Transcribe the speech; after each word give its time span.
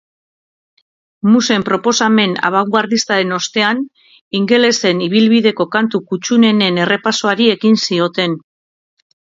Musen 1.33 1.65
proposamen 1.67 2.33
abangoardistaren 2.49 3.35
ostean, 3.37 3.85
ingelesen 4.43 5.05
ibilbideko 5.11 5.71
kantu 5.77 6.05
kuttunenen 6.11 6.85
errepasoari 6.89 7.51
ekin 7.59 7.81
zioten. 7.87 8.39